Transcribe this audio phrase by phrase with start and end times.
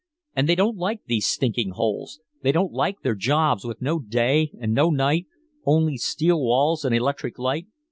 [0.35, 2.21] And they don't like these stinking holes!
[2.41, 5.27] They don't like their jobs, with no day and no night,
[5.63, 7.67] only steel walls and electric light!